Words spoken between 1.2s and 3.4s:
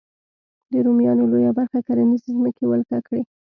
لویه برخه کرنیزې ځمکې ولکه کړې.